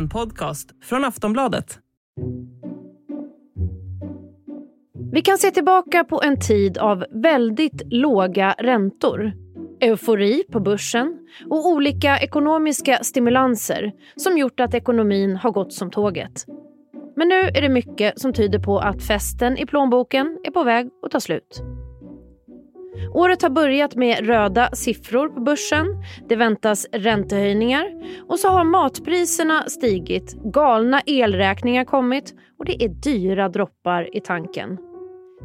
En 0.00 0.08
podcast 0.08 0.70
från 0.82 1.04
Aftonbladet. 1.04 1.78
Vi 5.12 5.22
kan 5.22 5.38
se 5.38 5.50
tillbaka 5.50 6.04
på 6.04 6.22
en 6.22 6.40
tid 6.40 6.78
av 6.78 7.04
väldigt 7.10 7.82
låga 7.92 8.54
räntor 8.58 9.32
eufori 9.80 10.44
på 10.52 10.60
börsen 10.60 11.18
och 11.50 11.68
olika 11.68 12.18
ekonomiska 12.18 12.98
stimulanser 13.02 13.92
som 14.16 14.38
gjort 14.38 14.60
att 14.60 14.74
ekonomin 14.74 15.36
har 15.36 15.50
gått 15.50 15.72
som 15.72 15.90
tåget. 15.90 16.46
Men 17.16 17.28
nu 17.28 17.40
är 17.40 17.62
det 17.62 17.68
mycket 17.68 18.20
som 18.20 18.32
tyder 18.32 18.58
på 18.58 18.78
att 18.78 19.02
festen 19.02 19.58
i 19.58 19.66
plånboken 19.66 20.38
är 20.44 20.50
på 20.50 20.64
väg 20.64 20.88
att 21.02 21.10
ta 21.10 21.20
slut. 21.20 21.62
Året 23.14 23.42
har 23.42 23.50
börjat 23.50 23.96
med 23.96 24.26
röda 24.26 24.70
siffror 24.72 25.28
på 25.28 25.40
börsen. 25.40 25.86
Det 26.28 26.36
väntas 26.36 26.86
räntehöjningar 26.92 27.86
och 28.28 28.38
så 28.38 28.48
har 28.48 28.64
matpriserna 28.64 29.62
stigit, 29.68 30.34
galna 30.44 31.00
elräkningar 31.06 31.84
kommit 31.84 32.34
och 32.58 32.64
det 32.64 32.84
är 32.84 32.88
dyra 32.88 33.48
droppar 33.48 34.16
i 34.16 34.20
tanken. 34.20 34.78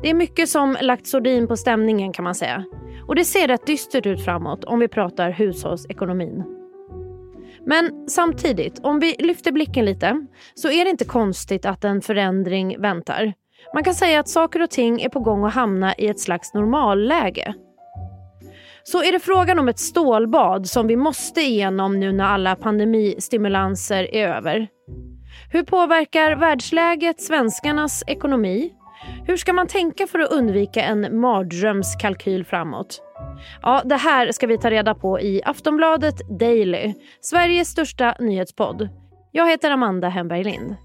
Det 0.02 0.10
är 0.10 0.14
mycket 0.14 0.50
som 0.50 0.78
lagt 0.82 1.08
sordin 1.08 1.48
på 1.48 1.58
stämningen 1.58 2.14
kan 2.14 2.24
man 2.24 2.36
säga. 2.36 2.64
Och 3.08 3.16
det 3.16 3.26
ser 3.26 3.48
rätt 3.48 3.68
dystert 3.68 4.06
ut 4.06 4.26
framåt 4.26 4.64
om 4.64 4.80
vi 4.80 4.88
pratar 4.88 5.32
hushållsekonomin. 5.32 6.44
Men 7.66 8.10
samtidigt, 8.10 8.80
om 8.84 9.00
vi 9.00 9.16
lyfter 9.20 9.52
blicken 9.52 9.86
lite 9.86 10.26
så 10.54 10.72
är 10.72 10.84
det 10.84 10.90
inte 10.90 11.06
konstigt 11.06 11.66
att 11.66 11.84
en 11.84 12.02
förändring 12.02 12.82
väntar. 12.82 13.34
Man 13.74 13.84
kan 13.84 13.94
säga 13.94 14.20
att 14.20 14.30
saker 14.30 14.62
och 14.62 14.70
ting 14.70 15.02
är 15.02 15.10
på 15.10 15.20
gång 15.20 15.46
att 15.46 15.54
hamna 15.54 15.96
i 15.96 16.08
ett 16.08 16.20
slags 16.20 16.54
normalläge. 16.54 17.54
Så 18.84 19.04
är 19.04 19.12
det 19.12 19.20
frågan 19.20 19.60
om 19.60 19.68
ett 19.68 19.80
stålbad 19.80 20.68
som 20.68 20.88
vi 20.88 20.96
måste 20.96 21.42
igenom 21.42 22.00
nu 22.00 22.12
när 22.12 22.26
alla 22.26 22.56
pandemistimulanser 22.56 24.16
är 24.16 24.28
över. 24.28 24.68
Hur 25.52 25.64
påverkar 25.64 26.36
världsläget 26.36 27.22
svenskarnas 27.22 28.04
ekonomi? 28.08 28.72
Hur 29.28 29.38
ska 29.38 29.54
man 29.54 29.68
tänka 29.68 30.08
för 30.08 30.20
att 30.20 30.32
undvika 30.32 30.82
en 30.82 31.20
mardrömskalkyl 31.20 32.46
framåt? 32.46 33.02
Ja, 33.62 33.82
det 33.86 33.96
här 33.96 34.32
ska 34.32 34.48
vi 34.48 34.58
ta 34.58 34.70
reda 34.70 34.96
på 34.96 35.20
i 35.20 35.42
Aftonbladet 35.46 36.40
Daily, 36.40 36.94
Sveriges 37.22 37.68
största 37.68 38.16
nyhetspodd. 38.20 38.90
Jag 39.32 39.50
heter 39.50 39.72
Amanda 39.72 40.10
Hemberg 40.10 40.44
Lind. 40.44 40.76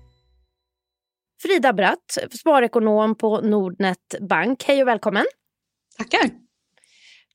Frida 1.43 1.73
Bratt, 1.73 2.19
sparekonom 2.41 3.15
på 3.15 3.41
Nordnet 3.41 4.15
Bank. 4.21 4.65
Hej 4.65 4.83
och 4.83 4.89
välkommen. 4.89 5.25
Tackar. 5.99 6.31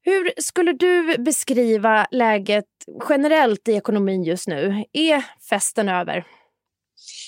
Hur 0.02 0.34
skulle 0.42 0.74
du 0.74 1.18
beskriva 1.18 2.08
läget 2.12 2.66
generellt 3.10 3.68
i 3.68 3.72
ekonomin 3.72 4.24
just 4.24 4.48
nu? 4.48 4.86
Är 4.94 5.26
festen 5.50 5.90
över? 5.90 6.28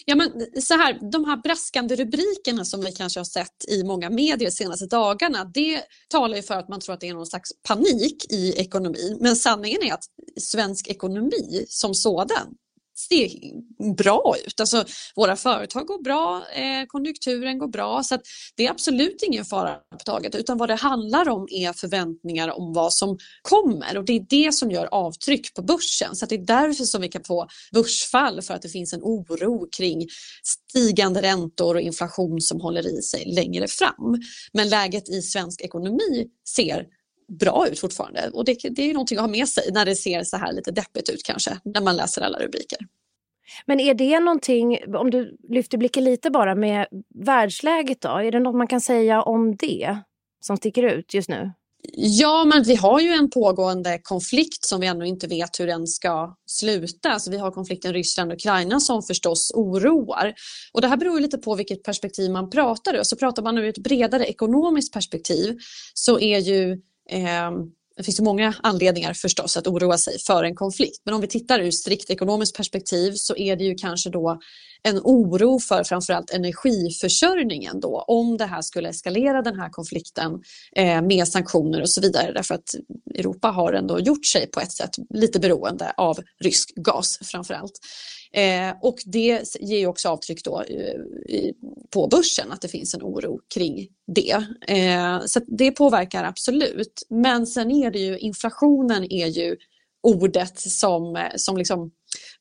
Ja, 0.06 0.16
men 0.16 0.32
så 0.62 0.74
här, 0.74 1.12
de 1.12 1.26
här 1.26 1.38
braskande 1.38 1.96
rubrikerna 1.96 2.66
som 2.66 2.82
vi 2.82 2.92
kanske 2.92 3.20
har 3.20 3.26
sett 3.26 3.66
i 3.70 3.84
många 3.84 4.10
medier 4.10 4.50
de 4.50 4.52
senaste 4.52 4.86
dagarna, 4.86 5.44
det 5.54 5.82
talar 6.10 6.36
ju 6.38 6.44
för 6.44 6.54
att 6.54 6.70
man 6.70 6.80
tror 6.80 6.94
att 6.94 7.02
det 7.02 7.10
är 7.10 7.14
någon 7.14 7.26
slags 7.26 7.50
panik 7.68 8.32
i 8.32 8.54
ekonomin. 8.58 9.18
Men 9.22 9.36
sanningen 9.36 9.84
är 9.84 9.94
att 9.94 10.04
svensk 10.40 10.88
ekonomi 10.88 11.66
som 11.68 11.94
sådan 11.94 12.56
ser 13.00 13.30
bra 13.96 14.36
ut. 14.48 14.60
Alltså, 14.60 14.86
våra 15.16 15.36
företag 15.36 15.88
går 15.88 16.04
bra, 16.04 16.44
eh, 16.54 16.86
konjunkturen 16.88 17.60
går 17.60 17.68
bra 17.68 18.04
så 18.04 18.18
det 18.56 18.66
är 18.66 18.72
absolut 18.72 19.24
ingen 19.24 19.46
fara 19.46 19.76
på 19.76 19.98
taget 20.06 20.36
utan 20.36 20.58
vad 20.58 20.70
det 20.70 20.76
handlar 20.76 21.30
om 21.30 21.48
är 21.52 21.74
förväntningar 21.74 22.60
om 22.60 22.74
vad 22.74 22.94
som 22.94 23.18
kommer 23.42 23.98
och 23.98 24.06
det 24.06 24.14
är 24.14 24.26
det 24.30 24.54
som 24.54 24.72
gör 24.72 24.86
avtryck 24.86 25.54
på 25.54 25.62
börsen. 25.62 26.16
Så 26.16 26.26
det 26.26 26.36
är 26.36 26.46
därför 26.46 26.84
som 26.84 27.02
vi 27.02 27.08
kan 27.08 27.24
få 27.24 27.48
börsfall 27.74 28.42
för 28.42 28.54
att 28.54 28.62
det 28.62 28.70
finns 28.70 28.94
en 28.94 29.02
oro 29.04 29.68
kring 29.78 30.08
stigande 30.44 31.22
räntor 31.22 31.76
och 31.76 31.82
inflation 31.82 32.42
som 32.42 32.62
håller 32.62 33.00
i 33.00 33.02
sig 33.02 33.26
längre 33.26 33.68
fram. 33.68 34.22
Men 34.54 34.70
läget 34.70 35.10
i 35.10 35.22
svensk 35.22 35.62
ekonomi 35.62 36.28
ser 36.56 36.86
bra 37.28 37.68
ut 37.68 37.80
fortfarande 37.80 38.30
och 38.34 38.46
det, 38.46 38.58
det 38.72 38.82
är 38.82 38.94
någonting 38.94 39.18
att 39.18 39.24
ha 39.24 39.32
med 39.32 39.48
sig 39.48 39.72
när 39.72 39.86
det 39.86 39.96
ser 39.96 40.24
så 40.24 40.38
här 40.38 40.54
lite 40.54 40.72
deppigt 40.72 41.10
ut 41.10 41.24
kanske 41.24 41.58
när 41.64 41.82
man 41.82 41.96
läser 41.96 42.22
alla 42.22 42.40
rubriker. 42.40 42.80
Men 43.66 43.80
är 43.80 43.94
det 43.94 44.20
någonting, 44.20 44.80
om 44.96 45.12
du 45.12 45.38
lyfter 45.50 45.78
blicken 45.78 46.04
lite 46.04 46.30
bara 46.30 46.56
med 46.56 46.88
världsläget 47.16 48.02
då, 48.02 48.10
är 48.10 48.32
det 48.32 48.40
något 48.40 48.56
man 48.56 48.68
kan 48.68 48.82
säga 48.82 49.22
om 49.22 49.56
det 49.56 49.98
som 50.40 50.58
sticker 50.58 50.84
ut 50.84 51.14
just 51.14 51.30
nu? 51.30 51.52
Ja, 51.94 52.46
men 52.46 52.64
vi 52.64 52.76
har 52.76 53.00
ju 53.00 53.10
en 53.10 53.30
pågående 53.30 54.00
konflikt 54.04 54.66
som 54.66 54.82
vi 54.82 54.88
ännu 54.88 55.08
inte 55.08 55.28
vet 55.28 55.60
hur 55.60 55.68
den 55.68 55.88
ska 55.88 56.36
sluta. 56.46 57.10
Alltså 57.10 57.32
vi 57.32 57.38
har 57.38 57.52
konflikten 57.52 57.94
Ryssland-Ukraina 57.94 58.80
som 58.80 59.04
förstås 59.04 59.52
oroar. 59.56 60.34
Och 60.74 60.82
det 60.82 60.88
här 60.88 60.98
beror 60.98 61.20
lite 61.20 61.38
på 61.38 61.56
vilket 61.56 61.84
perspektiv 61.84 62.32
man 62.32 62.50
pratar 62.50 62.96
ur. 62.96 63.04
Så 63.04 63.16
pratar 63.16 63.44
man 63.44 63.58
ur 63.58 63.66
ett 63.66 63.78
bredare 63.78 64.26
ekonomiskt 64.26 64.94
perspektiv 64.94 65.58
så 65.94 66.20
är 66.20 66.40
ju 66.40 66.82
Ehm, 67.10 67.54
det 67.98 68.04
finns 68.04 68.20
ju 68.20 68.24
många 68.24 68.54
anledningar 68.64 69.14
förstås 69.14 69.58
att 69.58 69.68
oroa 69.68 69.98
sig 69.98 70.20
för 70.20 70.44
en 70.44 70.56
konflikt. 70.56 71.02
Men 71.06 71.14
om 71.14 71.22
vi 71.22 71.28
tittar 71.28 71.60
ur 71.60 71.72
strikt 71.72 72.10
ekonomiskt 72.10 72.58
perspektiv 72.58 73.12
så 73.12 73.36
är 73.36 73.56
det 73.56 73.64
ju 73.64 73.76
kanske 73.76 74.10
då 74.10 74.40
en 74.84 75.00
oro 75.04 75.60
för 75.60 75.84
framförallt 75.84 76.30
energiförsörjningen 76.30 77.80
då 77.80 78.06
om 78.08 78.38
det 78.38 78.46
här 78.46 78.62
skulle 78.62 78.90
eskalera 78.90 79.42
den 79.42 79.60
här 79.60 79.70
konflikten 79.70 80.42
eh, 80.76 81.02
med 81.02 81.28
sanktioner 81.28 81.82
och 81.82 81.90
så 81.90 82.02
vidare 82.02 82.32
därför 82.32 82.56
att 82.56 82.76
Europa 83.16 83.48
har 83.48 83.74
ändå 83.74 84.00
gjort 84.00 84.26
sig 84.26 84.48
på 84.48 84.60
ett 84.60 84.72
sätt 84.72 84.96
lite 85.10 85.40
beroende 85.40 85.94
av 85.98 86.20
rysk 86.44 86.76
gas 86.76 87.20
framförallt. 87.24 87.80
Eh, 88.32 88.76
och 88.82 88.98
det 89.06 89.44
ger 89.60 89.88
också 89.88 90.10
avtryck 90.10 90.44
då, 90.44 90.62
eh, 90.62 91.52
på 91.90 92.08
börsen, 92.08 92.52
att 92.52 92.62
det 92.62 92.68
finns 92.68 92.94
en 92.94 93.02
oro 93.02 93.40
kring 93.54 93.88
det. 94.08 94.46
Eh, 94.68 95.20
så 95.26 95.40
det 95.48 95.72
påverkar 95.72 96.24
absolut. 96.24 97.04
Men 97.10 97.48
sen 97.48 97.72
är 97.72 97.92
det 97.92 98.00
ju, 98.00 98.18
inflationen 98.18 99.12
är 99.12 99.28
ju 99.28 99.58
ordet 100.04 100.60
som, 100.60 101.16
eh, 101.16 101.32
som 101.36 101.58
liksom 101.58 101.92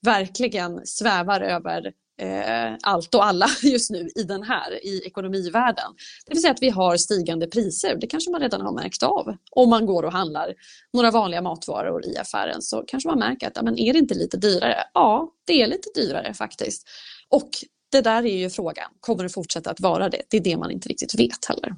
verkligen 0.01 0.87
svävar 0.87 1.41
över 1.41 1.93
eh, 2.19 2.75
allt 2.83 3.15
och 3.15 3.25
alla 3.25 3.47
just 3.63 3.91
nu 3.91 4.09
i 4.15 4.23
den 4.23 4.43
här, 4.43 4.87
i 4.87 5.03
ekonomivärlden. 5.07 5.95
Det 6.27 6.35
vill 6.35 6.43
säga 6.43 6.53
att 6.53 6.63
vi 6.63 6.71
har 6.71 6.97
stigande 6.97 7.47
priser. 7.47 7.97
Det 8.01 8.07
kanske 8.07 8.31
man 8.31 8.41
redan 8.41 8.61
har 8.61 8.73
märkt 8.73 9.03
av. 9.03 9.37
Om 9.51 9.71
man 9.71 9.87
går 9.87 10.03
och 10.03 10.13
handlar 10.13 10.55
några 10.93 11.11
vanliga 11.11 11.43
matvaror 11.43 12.07
i 12.07 12.17
affären 12.17 12.63
så 12.63 12.85
kanske 12.87 13.09
man 13.09 13.19
märker 13.19 13.47
att 13.47 13.65
men 13.65 13.79
är 13.79 13.93
det 13.93 13.99
inte 13.99 14.15
lite 14.15 14.37
dyrare? 14.37 14.85
Ja, 14.95 15.33
det 15.45 15.63
är 15.63 15.67
lite 15.67 15.89
dyrare 15.95 16.35
faktiskt. 16.35 16.89
Och 17.29 17.51
det 17.93 18.01
där 18.01 18.27
är 18.27 18.37
ju 18.37 18.51
frågan, 18.51 18.91
kommer 19.01 19.23
det 19.23 19.29
fortsätta 19.29 19.71
att 19.71 19.81
vara 19.81 20.09
det? 20.09 20.23
Det 20.31 20.37
är 20.37 20.41
det 20.41 20.57
man 20.57 20.71
inte 20.71 20.89
riktigt 20.89 21.21
vet 21.21 21.45
heller. 21.45 21.77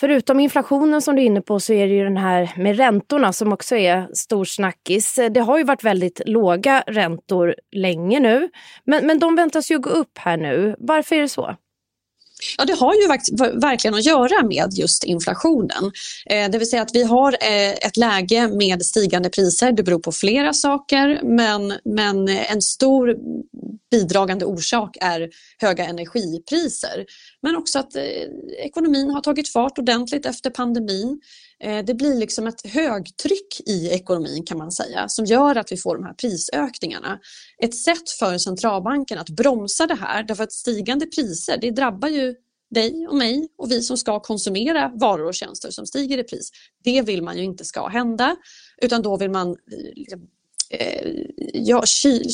Förutom 0.00 0.40
inflationen 0.40 1.02
som 1.02 1.16
du 1.16 1.22
är 1.22 1.26
inne 1.26 1.40
på 1.40 1.60
så 1.60 1.72
är 1.72 1.86
det 1.86 1.94
ju 1.94 2.04
den 2.04 2.16
här 2.16 2.52
med 2.56 2.76
räntorna 2.76 3.32
som 3.32 3.52
också 3.52 3.76
är 3.76 4.14
stor 4.14 4.44
snackis. 4.44 5.18
Det 5.30 5.40
har 5.40 5.58
ju 5.58 5.64
varit 5.64 5.84
väldigt 5.84 6.20
låga 6.26 6.84
räntor 6.86 7.54
länge 7.72 8.20
nu, 8.20 8.48
men, 8.84 9.06
men 9.06 9.18
de 9.18 9.36
väntas 9.36 9.70
ju 9.70 9.78
gå 9.78 9.90
upp 9.90 10.18
här 10.18 10.36
nu. 10.36 10.76
Varför 10.78 11.16
är 11.16 11.20
det 11.20 11.28
så? 11.28 11.56
Ja, 12.58 12.64
det 12.64 12.72
har 12.72 12.94
ju 12.94 13.08
verkligen 13.60 13.94
att 13.94 14.04
göra 14.04 14.46
med 14.46 14.72
just 14.72 15.04
inflationen. 15.04 15.92
Eh, 16.26 16.50
det 16.50 16.58
vill 16.58 16.70
säga 16.70 16.82
att 16.82 16.94
vi 16.94 17.02
har 17.02 17.32
eh, 17.32 17.70
ett 17.70 17.96
läge 17.96 18.48
med 18.48 18.82
stigande 18.82 19.30
priser. 19.30 19.72
Det 19.72 19.82
beror 19.82 19.98
på 19.98 20.12
flera 20.12 20.52
saker 20.52 21.20
men, 21.22 21.72
men 21.84 22.28
en 22.28 22.62
stor 22.62 23.16
bidragande 23.90 24.44
orsak 24.44 24.96
är 25.00 25.28
höga 25.58 25.84
energipriser. 25.84 27.04
Men 27.42 27.56
också 27.56 27.78
att 27.78 27.96
eh, 27.96 28.02
ekonomin 28.58 29.10
har 29.10 29.20
tagit 29.20 29.48
fart 29.48 29.78
ordentligt 29.78 30.26
efter 30.26 30.50
pandemin. 30.50 31.20
Eh, 31.60 31.84
det 31.84 31.94
blir 31.94 32.14
liksom 32.14 32.46
ett 32.46 32.66
högtryck 32.66 33.60
i 33.66 33.88
ekonomin 33.90 34.44
kan 34.44 34.58
man 34.58 34.72
säga 34.72 35.08
som 35.08 35.24
gör 35.24 35.56
att 35.56 35.72
vi 35.72 35.76
får 35.76 35.96
de 35.96 36.04
här 36.04 36.14
prisökningarna. 36.14 37.18
Ett 37.62 37.74
sätt 37.74 38.10
för 38.18 38.38
centralbanken 38.38 39.18
att 39.18 39.30
bromsa 39.30 39.86
det 39.86 39.94
här 39.94 40.22
därför 40.22 40.44
att 40.44 40.52
stigande 40.52 41.06
priser 41.06 41.58
det 41.60 41.70
drabbar 41.70 42.08
ju 42.08 42.34
dig 42.74 43.06
och 43.06 43.16
mig 43.16 43.48
och 43.58 43.70
vi 43.70 43.82
som 43.82 43.96
ska 43.96 44.20
konsumera 44.20 44.92
varor 44.94 45.26
och 45.26 45.34
tjänster 45.34 45.70
som 45.70 45.86
stiger 45.86 46.18
i 46.18 46.24
pris. 46.24 46.50
Det 46.84 47.02
vill 47.02 47.22
man 47.22 47.36
ju 47.36 47.44
inte 47.44 47.64
ska 47.64 47.86
hända 47.86 48.36
utan 48.82 49.02
då 49.02 49.16
vill 49.16 49.30
man 49.30 49.48
eh, 49.48 49.56
liksom 49.94 50.28
eh, 50.70 51.12
ja, 51.54 51.82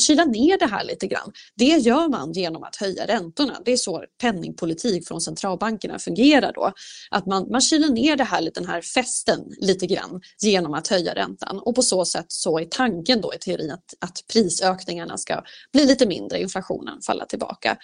kyla 0.07 0.25
ner 0.25 0.57
det 0.57 0.65
här 0.65 0.83
lite 0.83 1.07
grann. 1.07 1.31
Det 1.55 1.65
gör 1.65 2.09
man 2.09 2.31
genom 2.31 2.63
att 2.63 2.75
höja 2.75 3.07
räntorna. 3.07 3.61
Det 3.65 3.71
är 3.71 3.77
så 3.77 4.03
penningpolitik 4.21 5.07
från 5.07 5.21
centralbankerna 5.21 5.99
fungerar 5.99 6.53
då. 6.53 6.73
Att 7.11 7.25
man, 7.25 7.51
man 7.51 7.61
kyler 7.61 7.89
ner 7.89 8.15
det 8.15 8.23
här, 8.23 8.51
den 8.53 8.65
här 8.65 8.81
festen 8.81 9.39
lite 9.57 9.87
grann 9.87 10.21
genom 10.41 10.73
att 10.73 10.87
höja 10.87 11.15
räntan 11.15 11.59
och 11.59 11.75
på 11.75 11.81
så 11.81 12.05
sätt 12.05 12.25
så 12.27 12.59
är 12.59 12.65
tanken 12.65 13.21
då 13.21 13.33
i 13.33 13.37
teorin 13.37 13.71
att, 13.71 13.93
att 13.99 14.23
prisökningarna 14.33 15.17
ska 15.17 15.43
bli 15.73 15.85
lite 15.85 16.05
mindre, 16.05 16.41
inflationen 16.41 17.01
falla 17.01 17.25
tillbaka. 17.25 17.77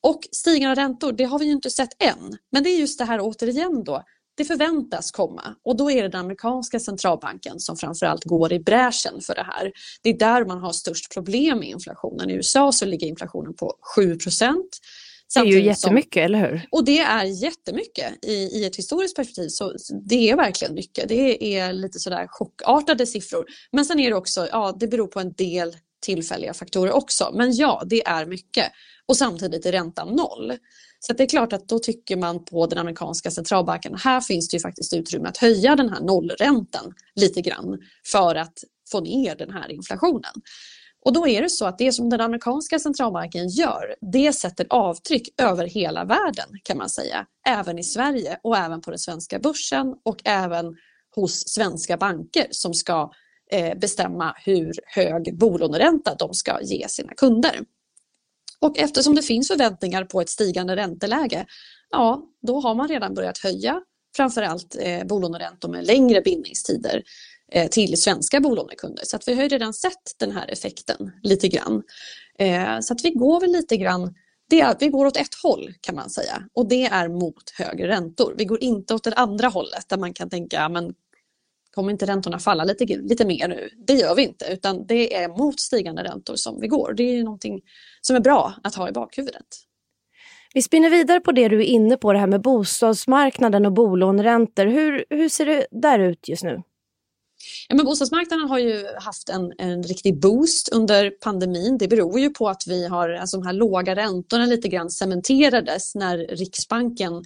Och 0.00 0.20
stigande 0.32 0.82
räntor, 0.82 1.12
det 1.12 1.24
har 1.24 1.38
vi 1.38 1.44
ju 1.44 1.52
inte 1.52 1.70
sett 1.70 2.02
än. 2.02 2.38
Men 2.52 2.62
det 2.62 2.70
är 2.70 2.78
just 2.78 2.98
det 2.98 3.04
här 3.04 3.18
återigen 3.22 3.84
då, 3.84 4.02
det 4.36 4.44
förväntas 4.44 5.10
komma 5.10 5.54
och 5.64 5.76
då 5.76 5.90
är 5.90 6.02
det 6.02 6.08
den 6.08 6.20
amerikanska 6.20 6.80
centralbanken 6.80 7.60
som 7.60 7.76
framförallt 7.76 8.24
går 8.24 8.52
i 8.52 8.60
bräschen 8.60 9.20
för 9.20 9.34
det 9.34 9.42
här. 9.42 9.72
Det 10.02 10.10
är 10.10 10.18
där 10.18 10.44
man 10.44 10.58
har 10.58 10.72
störst 10.72 11.14
problem 11.14 11.58
med 11.58 11.68
inflationen. 11.68 12.30
I 12.30 12.34
USA 12.34 12.72
så 12.72 12.84
ligger 12.84 13.06
inflationen 13.06 13.54
på 13.54 13.72
7% 13.96 14.54
det 15.34 15.40
är 15.40 15.44
ju 15.44 15.62
jättemycket, 15.62 16.12
som, 16.12 16.22
eller 16.22 16.50
hur? 16.50 16.66
Och 16.70 16.84
det 16.84 16.98
är 16.98 17.24
jättemycket. 17.24 18.24
I, 18.24 18.32
I 18.32 18.64
ett 18.64 18.76
historiskt 18.76 19.16
perspektiv 19.16 19.48
så 19.48 19.74
det 20.08 20.30
är 20.30 20.36
verkligen 20.36 20.74
mycket. 20.74 21.08
Det 21.08 21.56
är 21.56 21.72
lite 21.72 21.98
sådär 21.98 22.26
chockartade 22.28 23.06
siffror. 23.06 23.44
Men 23.72 23.84
sen 23.84 24.00
är 24.00 24.10
det 24.10 24.16
också, 24.16 24.48
ja 24.50 24.76
det 24.80 24.86
beror 24.86 25.06
på 25.06 25.20
en 25.20 25.32
del 25.32 25.76
tillfälliga 26.02 26.54
faktorer 26.54 26.92
också. 26.92 27.30
Men 27.34 27.52
ja, 27.52 27.82
det 27.86 28.06
är 28.06 28.26
mycket. 28.26 28.72
Och 29.06 29.16
samtidigt 29.16 29.66
är 29.66 29.72
räntan 29.72 30.08
noll. 30.08 30.52
Så 31.06 31.12
det 31.12 31.22
är 31.22 31.28
klart 31.28 31.52
att 31.52 31.68
då 31.68 31.78
tycker 31.78 32.16
man 32.16 32.44
på 32.44 32.66
den 32.66 32.78
amerikanska 32.78 33.30
centralbanken, 33.30 33.94
här 33.94 34.20
finns 34.20 34.48
det 34.48 34.56
ju 34.56 34.60
faktiskt 34.60 34.94
utrymme 34.94 35.28
att 35.28 35.36
höja 35.36 35.76
den 35.76 35.88
här 35.88 36.00
nollräntan 36.00 36.94
lite 37.14 37.40
grann 37.40 37.78
för 38.12 38.34
att 38.34 38.52
få 38.90 39.00
ner 39.00 39.36
den 39.36 39.50
här 39.50 39.72
inflationen. 39.72 40.32
Och 41.04 41.12
då 41.12 41.28
är 41.28 41.42
det 41.42 41.50
så 41.50 41.66
att 41.66 41.78
det 41.78 41.92
som 41.92 42.10
den 42.10 42.20
amerikanska 42.20 42.78
centralbanken 42.78 43.48
gör, 43.48 43.94
det 44.12 44.32
sätter 44.32 44.66
avtryck 44.70 45.28
över 45.42 45.66
hela 45.66 46.04
världen 46.04 46.48
kan 46.62 46.78
man 46.78 46.88
säga. 46.88 47.26
Även 47.48 47.78
i 47.78 47.84
Sverige 47.84 48.38
och 48.42 48.56
även 48.56 48.80
på 48.80 48.90
den 48.90 48.98
svenska 48.98 49.38
börsen 49.38 49.94
och 50.02 50.20
även 50.24 50.76
hos 51.14 51.48
svenska 51.48 51.96
banker 51.96 52.46
som 52.50 52.74
ska 52.74 53.10
eh, 53.50 53.78
bestämma 53.78 54.34
hur 54.44 54.72
hög 54.84 55.38
bolåneränta 55.38 56.14
de 56.14 56.34
ska 56.34 56.60
ge 56.62 56.88
sina 56.88 57.14
kunder. 57.14 57.60
Och 58.58 58.78
eftersom 58.78 59.14
det 59.14 59.22
finns 59.22 59.48
förväntningar 59.48 60.04
på 60.04 60.20
ett 60.20 60.28
stigande 60.28 60.76
ränteläge, 60.76 61.46
ja, 61.90 62.22
då 62.42 62.60
har 62.60 62.74
man 62.74 62.88
redan 62.88 63.14
börjat 63.14 63.38
höja 63.38 63.80
framförallt 64.16 64.76
eh, 64.80 65.04
bolåneräntor 65.04 65.68
med 65.68 65.86
längre 65.86 66.20
bindningstider 66.20 67.02
eh, 67.52 67.68
till 67.68 68.02
svenska 68.02 68.40
bolånekunder. 68.40 69.04
Så 69.04 69.16
att 69.16 69.28
vi 69.28 69.34
har 69.34 69.48
redan 69.48 69.74
sett 69.74 70.18
den 70.18 70.32
här 70.32 70.48
effekten 70.48 71.12
lite 71.22 71.48
grann. 71.48 71.82
Eh, 72.38 72.80
så 72.80 72.92
att 72.92 73.04
vi 73.04 73.10
går 73.10 73.40
väl 73.40 73.52
lite 73.52 73.76
grann 73.76 74.14
det, 74.50 74.76
vi 74.80 74.88
går 74.88 75.06
åt 75.06 75.16
ett 75.16 75.34
håll 75.42 75.74
kan 75.80 75.94
man 75.94 76.10
säga 76.10 76.42
och 76.54 76.68
det 76.68 76.84
är 76.84 77.08
mot 77.08 77.50
högre 77.58 77.88
räntor. 77.88 78.34
Vi 78.38 78.44
går 78.44 78.62
inte 78.62 78.94
åt 78.94 79.04
det 79.04 79.14
andra 79.14 79.48
hållet 79.48 79.88
där 79.88 79.96
man 79.96 80.14
kan 80.14 80.30
tänka 80.30 80.68
men 80.68 80.94
kommer 81.74 81.92
inte 81.92 82.06
räntorna 82.06 82.38
falla 82.38 82.64
lite, 82.64 82.84
lite 82.84 83.24
mer 83.24 83.48
nu? 83.48 83.70
Det 83.86 83.92
gör 83.92 84.14
vi 84.14 84.22
inte 84.22 84.46
utan 84.50 84.86
det 84.86 85.14
är 85.14 85.28
mot 85.28 85.60
stigande 85.60 86.02
räntor 86.02 86.36
som 86.36 86.60
vi 86.60 86.68
går. 86.68 86.94
Det 86.96 87.02
är 87.02 87.24
någonting 87.24 87.60
som 88.06 88.16
är 88.16 88.20
bra 88.20 88.54
att 88.62 88.74
ha 88.74 88.88
i 88.88 88.92
bakhuvudet. 88.92 89.46
Vi 90.54 90.62
spinner 90.62 90.90
vidare 90.90 91.20
på 91.20 91.32
det 91.32 91.48
du 91.48 91.58
är 91.58 91.64
inne 91.64 91.96
på, 91.96 92.12
det 92.12 92.18
här 92.18 92.26
med 92.26 92.42
bostadsmarknaden 92.42 93.66
och 93.66 93.72
bolåneräntor. 93.72 94.66
Hur, 94.66 95.04
hur 95.10 95.28
ser 95.28 95.46
det 95.46 95.66
där 95.70 95.98
ut 95.98 96.28
just 96.28 96.44
nu? 96.44 96.62
Ja, 97.68 97.74
men 97.74 97.86
bostadsmarknaden 97.86 98.48
har 98.48 98.58
ju 98.58 98.86
haft 99.00 99.28
en, 99.28 99.52
en 99.58 99.82
riktig 99.82 100.20
boost 100.20 100.68
under 100.72 101.10
pandemin. 101.10 101.78
Det 101.78 101.88
beror 101.88 102.20
ju 102.20 102.30
på 102.30 102.48
att 102.48 102.62
vi 102.66 102.86
har, 102.86 103.10
alltså 103.10 103.36
de 103.36 103.46
här 103.46 103.52
låga 103.52 103.96
räntorna 103.96 104.46
lite 104.46 104.68
grann 104.68 104.90
cementerades 104.90 105.94
när 105.94 106.18
Riksbanken 106.18 107.24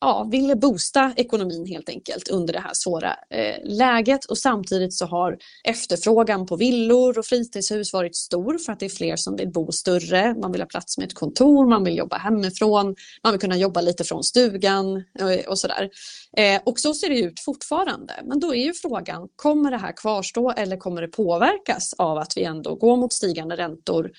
ja, 0.00 0.28
ville 0.30 0.56
boosta 0.56 1.12
ekonomin 1.16 1.66
helt 1.66 1.88
enkelt 1.88 2.28
under 2.28 2.52
det 2.52 2.60
här 2.60 2.74
svåra 2.74 3.16
eh, 3.30 3.56
läget. 3.64 4.24
Och 4.24 4.38
samtidigt 4.38 4.94
så 4.94 5.06
har 5.06 5.38
efterfrågan 5.64 6.46
på 6.46 6.56
villor 6.56 7.18
och 7.18 7.26
fritidshus 7.26 7.92
varit 7.92 8.16
stor 8.16 8.58
för 8.58 8.72
att 8.72 8.80
det 8.80 8.86
är 8.86 8.90
fler 8.90 9.16
som 9.16 9.36
vill 9.36 9.52
bo 9.52 9.72
större, 9.72 10.34
man 10.34 10.52
vill 10.52 10.60
ha 10.60 10.66
plats 10.66 10.98
med 10.98 11.06
ett 11.06 11.14
kontor, 11.14 11.66
man 11.66 11.84
vill 11.84 11.96
jobba 11.96 12.16
hemifrån, 12.16 12.94
man 13.22 13.32
vill 13.32 13.40
kunna 13.40 13.56
jobba 13.56 13.80
lite 13.80 14.04
från 14.04 14.24
stugan 14.24 14.96
eh, 14.96 15.48
och 15.48 15.58
sådär. 15.58 15.90
Eh, 16.36 16.60
och 16.64 16.80
så 16.80 16.94
ser 16.94 17.08
det 17.08 17.18
ut 17.18 17.40
fortfarande, 17.40 18.14
men 18.24 18.40
då 18.40 18.54
är 18.54 18.64
ju 18.64 18.74
frågan, 18.74 19.28
kommer 19.36 19.70
det 19.70 19.78
här 19.78 19.96
kvarstå 19.96 20.50
eller 20.50 20.76
kommer 20.76 21.02
det 21.02 21.08
påverkas 21.08 21.94
av 21.98 22.18
att 22.18 22.36
vi 22.36 22.44
ändå 22.44 22.74
går 22.74 22.96
mot 22.96 23.12
stigande 23.12 23.56
räntor 23.56 24.10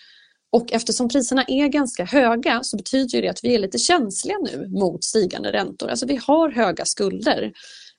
och 0.52 0.74
eftersom 0.74 1.10
priserna 1.10 1.44
är 1.48 1.68
ganska 1.68 2.06
höga 2.06 2.64
så 2.64 2.78
betyder 2.78 3.22
det 3.22 3.30
att 3.30 3.44
vi 3.44 3.56
är 3.56 3.60
lite 3.60 3.78
känsliga 3.78 4.38
nu 4.38 4.68
mot 4.68 5.04
stigande 5.04 5.52
räntor. 5.52 5.90
Alltså 5.90 6.06
vi 6.06 6.16
har 6.16 6.50
höga 6.50 6.86
skulder. 6.86 7.52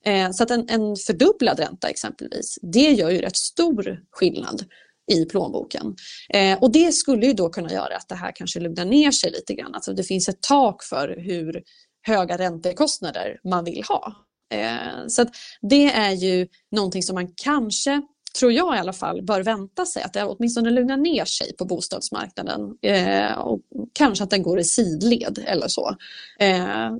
Eh, 0.04 0.30
så 0.30 0.42
att 0.42 0.50
en, 0.50 0.68
en 0.68 0.96
fördubblad 0.96 1.58
ränta 1.60 1.88
exempelvis, 1.88 2.58
det 2.62 2.90
gör 2.90 3.10
ju 3.10 3.18
rätt 3.18 3.36
stor 3.36 4.00
skillnad 4.10 4.64
i 5.12 5.24
plånboken. 5.24 5.94
Eh, 6.34 6.58
och 6.58 6.72
det 6.72 6.92
skulle 6.92 7.26
ju 7.26 7.32
då 7.32 7.48
kunna 7.48 7.72
göra 7.72 7.96
att 7.96 8.08
det 8.08 8.14
här 8.14 8.32
kanske 8.34 8.60
lugnar 8.60 8.84
ner 8.84 9.10
sig 9.10 9.30
lite 9.30 9.54
grann. 9.54 9.74
Alltså 9.74 9.92
det 9.92 10.04
finns 10.04 10.28
ett 10.28 10.40
tak 10.40 10.82
för 10.82 11.16
hur 11.18 11.62
höga 12.02 12.38
räntekostnader 12.38 13.40
man 13.44 13.64
vill 13.64 13.84
ha. 13.88 14.14
Eh, 14.54 15.06
så 15.08 15.26
det 15.60 15.92
är 15.92 16.12
ju 16.12 16.48
någonting 16.70 17.02
som 17.02 17.14
man 17.14 17.28
kanske 17.36 18.02
tror 18.38 18.52
jag 18.52 18.76
i 18.76 18.78
alla 18.78 18.92
fall, 18.92 19.22
bör 19.22 19.42
vänta 19.42 19.86
sig 19.86 20.02
att 20.02 20.12
det 20.12 20.24
åtminstone 20.24 20.70
lugnar 20.70 20.96
ner 20.96 21.24
sig 21.24 21.56
på 21.56 21.64
bostadsmarknaden. 21.64 22.78
Eh, 22.82 23.32
och 23.32 23.60
kanske 23.92 24.24
att 24.24 24.30
den 24.30 24.42
går 24.42 24.58
i 24.58 24.64
sidled 24.64 25.44
eller 25.46 25.68
så. 25.68 25.96
Eh, 26.38 26.90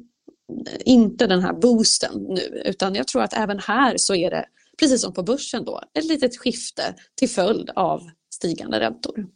inte 0.84 1.26
den 1.26 1.43
här 1.43 1.52
boosten 1.52 2.26
nu, 2.29 2.62
utan 2.64 2.94
jag 2.94 3.06
tror 3.06 3.23
att 3.23 3.32
även 3.32 3.58
här 3.58 3.94
så 3.96 4.14
är 4.14 4.31
det, 4.31 4.46
precis 4.79 5.02
som 5.02 5.12
på 5.12 5.23
börsen 5.23 5.64
då, 5.64 5.81
ett 5.94 6.05
litet 6.05 6.38
skifte 6.38 6.94
till 7.14 7.29
följd 7.31 7.70
av 7.75 8.02
stigande 8.35 8.81
räntor. 8.81 9.26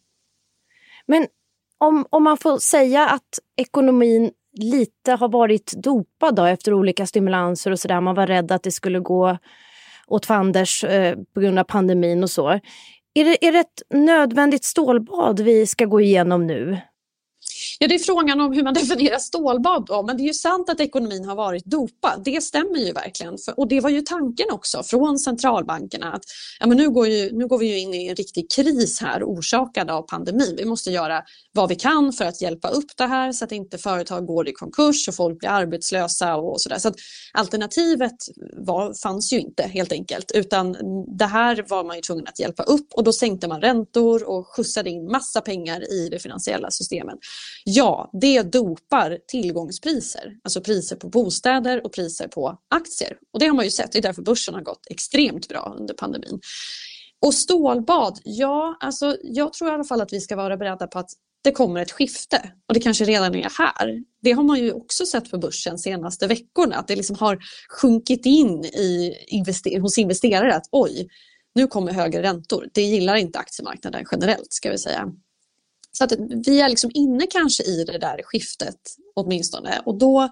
Men 1.06 1.26
om, 1.78 2.06
om 2.10 2.24
man 2.24 2.36
får 2.36 2.58
säga 2.58 3.08
att 3.08 3.38
ekonomin 3.56 4.30
lite 4.58 5.12
har 5.12 5.28
varit 5.28 5.72
dopad 5.72 6.34
då, 6.34 6.44
efter 6.44 6.74
olika 6.74 7.06
stimulanser 7.06 7.70
och 7.70 7.80
sådär. 7.80 8.00
Man 8.00 8.14
var 8.14 8.26
rädd 8.26 8.52
att 8.52 8.62
det 8.62 8.72
skulle 8.72 9.00
gå 9.00 9.38
åt 10.10 10.26
fanders 10.26 10.84
eh, 10.84 11.16
på 11.34 11.40
grund 11.40 11.58
av 11.58 11.64
pandemin 11.64 12.22
och 12.22 12.30
så. 12.30 12.48
Är 13.14 13.24
det, 13.24 13.46
är 13.46 13.52
det 13.52 13.58
ett 13.58 13.82
nödvändigt 13.94 14.64
stålbad 14.64 15.40
vi 15.40 15.66
ska 15.66 15.84
gå 15.84 16.00
igenom 16.00 16.46
nu? 16.46 16.78
Ja, 17.78 17.88
det 17.88 17.94
är 17.94 17.98
frågan 17.98 18.40
om 18.40 18.52
hur 18.52 18.62
man 18.62 18.74
definierar 18.80 19.18
stålbad. 19.18 19.86
Då. 19.86 20.02
Men 20.02 20.16
det 20.16 20.22
är 20.22 20.26
ju 20.26 20.34
sant 20.34 20.70
att 20.70 20.80
ekonomin 20.80 21.24
har 21.24 21.36
varit 21.36 21.64
dopad. 21.64 22.22
Det 22.24 22.42
stämmer 22.42 22.78
ju 22.78 22.92
verkligen. 22.92 23.38
Och 23.56 23.68
det 23.68 23.80
var 23.80 23.90
ju 23.90 24.00
tanken 24.00 24.46
också 24.50 24.82
från 24.82 25.18
centralbankerna 25.18 26.12
att 26.12 26.22
ja, 26.60 26.66
men 26.66 26.76
nu, 26.76 26.90
går 26.90 27.08
ju, 27.08 27.32
nu 27.32 27.46
går 27.46 27.58
vi 27.58 27.66
ju 27.66 27.78
in 27.78 27.94
i 27.94 28.06
en 28.06 28.16
riktig 28.16 28.50
kris 28.50 29.00
här 29.00 29.22
orsakad 29.24 29.90
av 29.90 30.02
pandemin. 30.02 30.54
Vi 30.58 30.64
måste 30.64 30.90
göra 30.90 31.22
vad 31.52 31.68
vi 31.68 31.74
kan 31.74 32.12
för 32.12 32.24
att 32.24 32.42
hjälpa 32.42 32.68
upp 32.68 32.96
det 32.96 33.06
här 33.06 33.32
så 33.32 33.44
att 33.44 33.52
inte 33.52 33.78
företag 33.78 34.26
går 34.26 34.48
i 34.48 34.52
konkurs 34.52 35.08
och 35.08 35.14
folk 35.14 35.38
blir 35.38 35.48
arbetslösa 35.48 36.36
och 36.36 36.60
sådär. 36.60 36.78
Så, 36.78 36.92
alternativet 37.32 38.16
var, 38.56 38.94
fanns 39.02 39.32
ju 39.32 39.40
inte 39.40 39.62
helt 39.62 39.92
enkelt 39.92 40.32
utan 40.34 40.76
det 41.18 41.26
här 41.26 41.64
var 41.68 41.84
man 41.84 41.96
ju 41.96 42.02
tvungen 42.02 42.26
att 42.26 42.38
hjälpa 42.38 42.62
upp 42.62 42.92
och 42.94 43.04
då 43.04 43.12
sänkte 43.12 43.48
man 43.48 43.60
räntor 43.60 44.28
och 44.28 44.46
skjutsade 44.48 44.90
in 44.90 45.10
massa 45.10 45.40
pengar 45.40 45.92
i 45.92 46.08
det 46.08 46.18
finansiella 46.18 46.70
systemet. 46.70 47.18
Ja, 47.68 48.10
det 48.12 48.42
dopar 48.42 49.18
tillgångspriser, 49.26 50.36
alltså 50.44 50.60
priser 50.60 50.96
på 50.96 51.08
bostäder 51.08 51.86
och 51.86 51.92
priser 51.92 52.28
på 52.28 52.58
aktier. 52.70 53.18
Och 53.32 53.40
det 53.40 53.46
har 53.46 53.54
man 53.54 53.64
ju 53.64 53.70
sett, 53.70 53.92
det 53.92 53.98
är 53.98 54.02
därför 54.02 54.22
börsen 54.22 54.54
har 54.54 54.62
gått 54.62 54.86
extremt 54.90 55.48
bra 55.48 55.76
under 55.78 55.94
pandemin. 55.94 56.40
Och 57.26 57.34
stålbad, 57.34 58.18
ja, 58.24 58.76
alltså 58.80 59.16
jag 59.22 59.52
tror 59.52 59.70
i 59.70 59.72
alla 59.72 59.84
fall 59.84 60.00
att 60.00 60.12
vi 60.12 60.20
ska 60.20 60.36
vara 60.36 60.56
beredda 60.56 60.86
på 60.86 60.98
att 60.98 61.10
det 61.44 61.52
kommer 61.52 61.80
ett 61.80 61.92
skifte 61.92 62.52
och 62.68 62.74
det 62.74 62.80
kanske 62.80 63.04
redan 63.04 63.34
är 63.34 63.50
här. 63.58 64.02
Det 64.22 64.32
har 64.32 64.42
man 64.42 64.58
ju 64.58 64.72
också 64.72 65.06
sett 65.06 65.30
på 65.30 65.38
börsen 65.38 65.78
senaste 65.78 66.26
veckorna, 66.26 66.76
att 66.76 66.88
det 66.88 66.96
liksom 66.96 67.16
har 67.16 67.38
sjunkit 67.68 68.26
in 68.26 68.64
i 68.64 69.14
invester 69.26 69.80
hos 69.80 69.98
investerare 69.98 70.54
att 70.54 70.68
oj, 70.72 71.08
nu 71.54 71.66
kommer 71.66 71.92
högre 71.92 72.22
räntor. 72.22 72.68
Det 72.74 72.82
gillar 72.82 73.14
inte 73.14 73.38
aktiemarknaden 73.38 74.04
generellt 74.12 74.52
ska 74.52 74.70
vi 74.70 74.78
säga. 74.78 75.12
Så 75.98 76.04
att 76.04 76.12
vi 76.46 76.60
är 76.60 76.68
liksom 76.68 76.90
inne 76.94 77.26
kanske 77.26 77.62
i 77.62 77.84
det 77.84 77.98
där 77.98 78.20
skiftet 78.24 78.80
åtminstone 79.14 79.80
och 79.84 79.98
då 79.98 80.30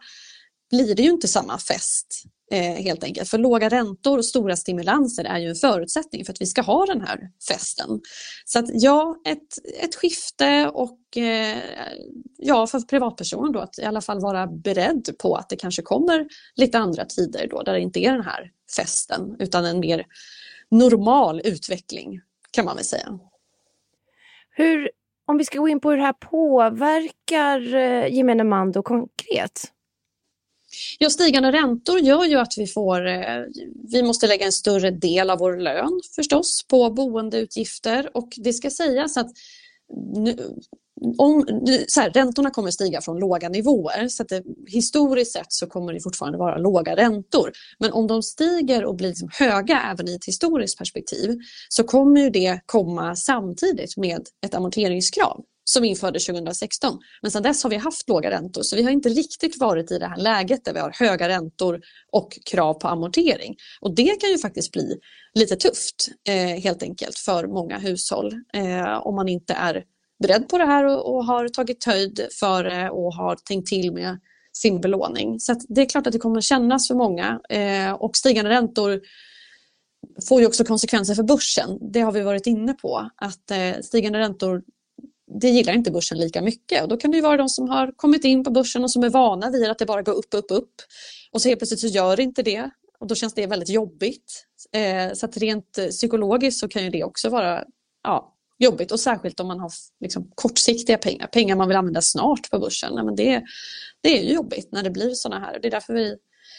blir 0.70 0.94
det 0.94 1.02
ju 1.02 1.10
inte 1.10 1.28
samma 1.28 1.58
fest 1.58 2.22
eh, 2.50 2.74
helt 2.74 3.04
enkelt. 3.04 3.28
För 3.28 3.38
låga 3.38 3.68
räntor 3.68 4.18
och 4.18 4.24
stora 4.24 4.56
stimulanser 4.56 5.24
är 5.24 5.38
ju 5.38 5.48
en 5.48 5.54
förutsättning 5.54 6.24
för 6.24 6.32
att 6.32 6.40
vi 6.40 6.46
ska 6.46 6.62
ha 6.62 6.86
den 6.86 7.00
här 7.00 7.30
festen. 7.48 8.00
Så 8.44 8.58
att 8.58 8.64
ja, 8.72 9.16
ett, 9.26 9.58
ett 9.82 9.94
skifte 9.94 10.70
och 10.74 11.16
eh, 11.16 11.58
ja, 12.36 12.66
för 12.66 12.80
privatpersoner 12.80 13.52
då 13.52 13.60
att 13.60 13.78
i 13.78 13.84
alla 13.84 14.00
fall 14.00 14.20
vara 14.20 14.46
beredd 14.46 15.14
på 15.18 15.34
att 15.34 15.48
det 15.48 15.56
kanske 15.56 15.82
kommer 15.82 16.26
lite 16.54 16.78
andra 16.78 17.04
tider 17.04 17.48
då 17.50 17.62
där 17.62 17.72
det 17.72 17.80
inte 17.80 18.00
är 18.00 18.12
den 18.12 18.24
här 18.24 18.50
festen 18.76 19.36
utan 19.38 19.64
en 19.64 19.80
mer 19.80 20.06
normal 20.70 21.40
utveckling 21.44 22.20
kan 22.50 22.64
man 22.64 22.76
väl 22.76 22.84
säga. 22.84 23.18
Hur 24.50 24.90
om 25.26 25.38
vi 25.38 25.44
ska 25.44 25.58
gå 25.58 25.68
in 25.68 25.80
på 25.80 25.90
hur 25.90 25.96
det 25.96 26.02
här 26.02 26.12
påverkar 26.12 27.74
eh, 27.74 28.14
gemene 28.14 28.44
man 28.44 28.72
då 28.72 28.82
konkret? 28.82 29.70
Ja, 30.98 31.10
stigande 31.10 31.52
räntor 31.52 31.98
gör 31.98 32.24
ju 32.24 32.36
att 32.36 32.52
vi 32.56 32.66
får, 32.66 33.06
eh, 33.06 33.42
vi 33.92 34.02
måste 34.02 34.26
lägga 34.26 34.46
en 34.46 34.52
större 34.52 34.90
del 34.90 35.30
av 35.30 35.38
vår 35.38 35.56
lön 35.56 36.00
förstås 36.16 36.66
på 36.68 36.90
boendeutgifter 36.90 38.10
och 38.16 38.28
det 38.36 38.52
ska 38.52 38.70
sägas 38.70 39.16
att 39.16 39.30
nu, 40.14 40.36
om, 41.18 41.46
så 41.88 42.00
här, 42.00 42.10
räntorna 42.10 42.50
kommer 42.50 42.70
stiga 42.70 43.00
från 43.00 43.18
låga 43.18 43.48
nivåer 43.48 44.08
så 44.08 44.22
att 44.22 44.28
det, 44.28 44.42
historiskt 44.66 45.32
sett 45.32 45.52
så 45.52 45.66
kommer 45.66 45.92
det 45.92 46.00
fortfarande 46.00 46.38
vara 46.38 46.58
låga 46.58 46.96
räntor. 46.96 47.52
Men 47.78 47.92
om 47.92 48.06
de 48.06 48.22
stiger 48.22 48.84
och 48.84 48.96
blir 48.96 49.08
liksom 49.08 49.28
höga 49.32 49.82
även 49.92 50.08
i 50.08 50.14
ett 50.14 50.24
historiskt 50.24 50.78
perspektiv 50.78 51.38
så 51.68 51.84
kommer 51.84 52.20
ju 52.20 52.30
det 52.30 52.60
komma 52.66 53.16
samtidigt 53.16 53.96
med 53.96 54.20
ett 54.46 54.54
amorteringskrav 54.54 55.44
som 55.64 55.84
infördes 55.84 56.26
2016. 56.26 56.98
Men 57.22 57.30
sedan 57.30 57.42
dess 57.42 57.62
har 57.62 57.70
vi 57.70 57.76
haft 57.76 58.08
låga 58.08 58.30
räntor 58.30 58.62
så 58.62 58.76
vi 58.76 58.82
har 58.82 58.90
inte 58.90 59.08
riktigt 59.08 59.60
varit 59.60 59.92
i 59.92 59.98
det 59.98 60.06
här 60.06 60.16
läget 60.16 60.64
där 60.64 60.72
vi 60.72 60.80
har 60.80 60.90
höga 60.90 61.28
räntor 61.28 61.80
och 62.12 62.38
krav 62.50 62.74
på 62.74 62.88
amortering. 62.88 63.56
Och 63.80 63.94
det 63.94 64.20
kan 64.20 64.30
ju 64.30 64.38
faktiskt 64.38 64.72
bli 64.72 64.98
lite 65.34 65.56
tufft 65.56 66.08
eh, 66.28 66.62
helt 66.62 66.82
enkelt 66.82 67.18
för 67.18 67.46
många 67.46 67.78
hushåll 67.78 68.32
eh, 68.54 69.06
om 69.06 69.14
man 69.14 69.28
inte 69.28 69.52
är 69.52 69.84
beredd 70.22 70.48
på 70.48 70.58
det 70.58 70.64
här 70.64 70.84
och, 70.84 71.14
och 71.14 71.24
har 71.24 71.48
tagit 71.48 71.84
höjd 71.84 72.28
för 72.40 72.64
det 72.64 72.90
och 72.90 73.14
har 73.14 73.36
tänkt 73.36 73.68
till 73.68 73.92
med 73.92 74.20
sin 74.56 74.80
belåning. 74.80 75.40
Så 75.40 75.54
det 75.68 75.80
är 75.80 75.86
klart 75.86 76.06
att 76.06 76.12
det 76.12 76.18
kommer 76.18 76.38
att 76.38 76.44
kännas 76.44 76.88
för 76.88 76.94
många 76.94 77.40
eh, 77.48 77.92
och 77.92 78.16
stigande 78.16 78.50
räntor 78.50 79.00
får 80.28 80.40
ju 80.40 80.46
också 80.46 80.64
konsekvenser 80.64 81.14
för 81.14 81.22
börsen. 81.22 81.78
Det 81.92 82.00
har 82.00 82.12
vi 82.12 82.20
varit 82.20 82.46
inne 82.46 82.72
på 82.72 83.10
att 83.16 83.50
eh, 83.50 83.80
stigande 83.82 84.18
räntor 84.18 84.62
det 85.40 85.48
gillar 85.48 85.72
inte 85.72 85.90
börsen 85.90 86.18
lika 86.18 86.42
mycket 86.42 86.82
och 86.82 86.88
då 86.88 86.96
kan 86.96 87.10
det 87.10 87.16
ju 87.16 87.22
vara 87.22 87.36
de 87.36 87.48
som 87.48 87.68
har 87.68 87.92
kommit 87.96 88.24
in 88.24 88.44
på 88.44 88.50
börsen 88.50 88.84
och 88.84 88.90
som 88.90 89.04
är 89.04 89.10
vana 89.10 89.50
vid 89.50 89.70
att 89.70 89.78
det 89.78 89.86
bara 89.86 90.02
går 90.02 90.12
upp, 90.12 90.34
upp, 90.34 90.50
upp 90.50 90.74
och 91.32 91.42
så 91.42 91.48
helt 91.48 91.60
plötsligt 91.60 91.80
så 91.80 91.86
gör 91.86 92.16
det 92.16 92.22
inte 92.22 92.42
det 92.42 92.70
och 92.98 93.06
då 93.06 93.14
känns 93.14 93.34
det 93.34 93.46
väldigt 93.46 93.68
jobbigt. 93.68 94.46
Eh, 94.72 95.12
så 95.14 95.26
att 95.26 95.36
rent 95.36 95.78
psykologiskt 95.90 96.60
så 96.60 96.68
kan 96.68 96.84
ju 96.84 96.90
det 96.90 97.04
också 97.04 97.28
vara 97.28 97.64
ja, 98.02 98.33
jobbigt 98.58 98.92
och 98.92 99.00
särskilt 99.00 99.40
om 99.40 99.46
man 99.46 99.60
har 99.60 99.70
liksom, 100.00 100.30
kortsiktiga 100.34 100.98
pengar, 100.98 101.26
pengar 101.26 101.56
man 101.56 101.68
vill 101.68 101.76
använda 101.76 102.00
snart 102.00 102.50
på 102.50 102.58
börsen. 102.58 102.94
Nej, 102.94 103.04
men 103.04 103.16
det, 103.16 103.42
det 104.00 104.18
är 104.18 104.34
jobbigt 104.34 104.68
när 104.72 104.82
det 104.82 104.90
blir 104.90 105.10
sådana 105.10 105.46
här. 105.46 105.58
Det 105.62 105.68
är 105.68 105.70
därför 105.70 105.94
vi 105.94 106.16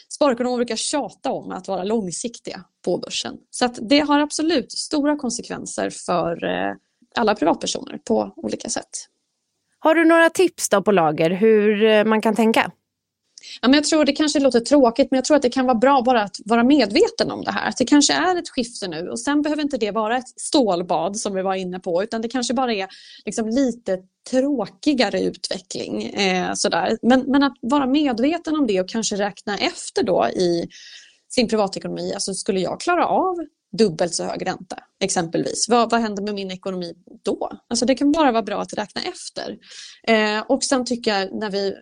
sparekonomer 0.09 0.57
brukar 0.57 0.75
tjata 0.75 1.31
om 1.31 1.51
att 1.51 1.67
vara 1.67 1.83
långsiktiga 1.83 2.63
på 2.85 2.97
börsen. 2.97 3.37
Så 3.49 3.65
att 3.65 3.79
det 3.81 3.99
har 3.99 4.19
absolut 4.19 4.71
stora 4.71 5.15
konsekvenser 5.15 5.89
för 5.89 6.43
eh, 6.43 6.75
alla 7.15 7.35
privatpersoner 7.35 7.97
på 7.97 8.33
olika 8.35 8.69
sätt. 8.69 9.09
Har 9.79 9.95
du 9.95 10.05
några 10.05 10.29
tips 10.29 10.69
då 10.69 10.81
på 10.81 10.91
lager 10.91 11.29
hur 11.29 11.83
eh, 11.83 12.03
man 12.03 12.21
kan 12.21 12.35
tänka? 12.35 12.71
Ja, 13.61 13.67
men 13.67 13.73
jag 13.73 13.83
tror 13.83 14.05
det 14.05 14.11
kanske 14.11 14.39
låter 14.39 14.59
tråkigt 14.59 15.07
men 15.11 15.17
jag 15.17 15.25
tror 15.25 15.37
att 15.37 15.43
det 15.43 15.49
kan 15.49 15.65
vara 15.65 15.77
bra 15.77 16.01
bara 16.01 16.23
att 16.23 16.35
vara 16.45 16.63
medveten 16.63 17.31
om 17.31 17.43
det 17.43 17.51
här. 17.51 17.69
Att 17.69 17.77
det 17.77 17.85
kanske 17.85 18.13
är 18.13 18.35
ett 18.35 18.49
skifte 18.49 18.87
nu 18.87 19.09
och 19.09 19.19
sen 19.19 19.41
behöver 19.41 19.63
inte 19.63 19.77
det 19.77 19.91
vara 19.91 20.17
ett 20.17 20.39
stålbad 20.39 21.17
som 21.17 21.33
vi 21.35 21.41
var 21.41 21.55
inne 21.55 21.79
på 21.79 22.03
utan 22.03 22.21
det 22.21 22.27
kanske 22.29 22.53
bara 22.53 22.73
är 22.73 22.87
liksom 23.25 23.49
lite 23.49 23.99
tråkigare 24.29 25.21
utveckling. 25.21 26.03
Eh, 26.03 26.53
sådär. 26.53 26.97
Men, 27.01 27.21
men 27.21 27.43
att 27.43 27.53
vara 27.61 27.87
medveten 27.87 28.55
om 28.55 28.67
det 28.67 28.81
och 28.81 28.89
kanske 28.89 29.15
räkna 29.15 29.57
efter 29.57 30.03
då 30.03 30.27
i 30.27 30.67
sin 31.29 31.47
privatekonomi. 31.47 32.13
Alltså 32.13 32.33
skulle 32.33 32.59
jag 32.59 32.79
klara 32.79 33.07
av 33.07 33.35
dubbelt 33.77 34.13
så 34.13 34.23
hög 34.23 34.47
ränta 34.47 34.77
exempelvis. 35.03 35.69
Vad, 35.69 35.91
vad 35.91 36.01
händer 36.01 36.23
med 36.23 36.35
min 36.35 36.51
ekonomi 36.51 36.93
då? 37.23 37.51
Alltså 37.69 37.85
det 37.85 37.95
kan 37.95 38.11
bara 38.11 38.31
vara 38.31 38.43
bra 38.43 38.61
att 38.61 38.73
räkna 38.73 39.01
efter. 39.01 39.57
Eh, 40.07 40.39
och 40.39 40.63
sen 40.63 40.85
tycker 40.85 41.19
jag 41.19 41.33
när 41.33 41.49
vi 41.49 41.75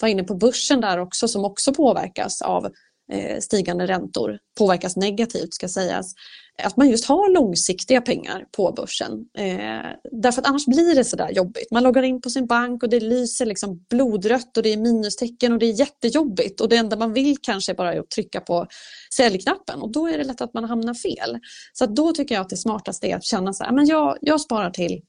var 0.00 0.08
inne 0.08 0.24
på 0.24 0.34
börsen 0.34 0.80
där 0.80 0.98
också 0.98 1.28
som 1.28 1.44
också 1.44 1.74
påverkas 1.74 2.42
av 2.42 2.66
eh, 3.12 3.40
stigande 3.40 3.86
räntor, 3.86 4.38
påverkas 4.58 4.96
negativt 4.96 5.54
ska 5.54 5.68
sägas, 5.68 6.14
att 6.62 6.76
man 6.76 6.90
just 6.90 7.04
har 7.04 7.30
långsiktiga 7.30 8.00
pengar 8.00 8.46
på 8.56 8.72
börsen. 8.72 9.12
Eh, 9.38 9.90
därför 10.12 10.40
att 10.40 10.48
annars 10.48 10.66
blir 10.66 10.94
det 10.94 11.04
sådär 11.04 11.30
jobbigt. 11.30 11.70
Man 11.70 11.82
loggar 11.82 12.02
in 12.02 12.20
på 12.20 12.30
sin 12.30 12.46
bank 12.46 12.82
och 12.82 12.88
det 12.88 13.00
lyser 13.00 13.46
liksom 13.46 13.84
blodrött 13.90 14.56
och 14.56 14.62
det 14.62 14.72
är 14.72 14.76
minustecken 14.76 15.52
och 15.52 15.58
det 15.58 15.66
är 15.66 15.72
jättejobbigt 15.72 16.60
och 16.60 16.68
det 16.68 16.76
enda 16.76 16.96
man 16.96 17.12
vill 17.12 17.36
kanske 17.42 17.74
bara 17.74 17.94
är 17.94 18.00
att 18.00 18.10
trycka 18.10 18.40
på 18.40 18.66
säljknappen 19.14 19.82
och 19.82 19.92
då 19.92 20.08
är 20.08 20.18
det 20.18 20.24
lätt 20.24 20.40
att 20.40 20.54
man 20.54 20.64
hamnar 20.64 20.94
fel. 20.94 21.38
Så 21.72 21.86
då 21.86 22.12
tycker 22.12 22.34
jag 22.34 22.42
att 22.42 22.48
det 22.48 22.56
smartaste 22.56 23.06
är 23.06 23.16
att 23.16 23.24
känna 23.24 23.52
så 23.52 23.64
här, 23.64 23.72
men 23.72 23.86
jag, 23.86 24.18
jag 24.20 24.40
sparar 24.40 24.70
till 24.70 25.02